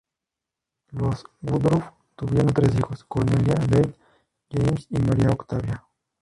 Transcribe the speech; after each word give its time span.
Los 0.93 1.25
Woodruff 1.43 1.91
tuvieron 2.15 2.51
tres 2.55 2.73
hijos: 2.75 3.03
Cornelia 3.03 3.53
Gate, 3.53 3.93
James 4.49 4.87
y 4.89 4.97
Mary 4.97 5.27
Octavia. 5.27 5.85